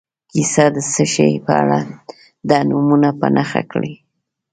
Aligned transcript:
کیسه 0.31 0.65
د 0.75 0.77
څه 0.91 1.03
شي 1.13 1.29
په 1.45 1.51
اړه 1.61 1.79
ده 2.49 2.57
نومونه 2.69 3.09
په 3.19 3.27
نښه 3.35 3.61
کړي. 3.71 3.93